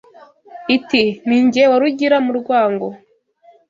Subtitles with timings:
[0.75, 2.87] Iti: ni jye warugira mu rwango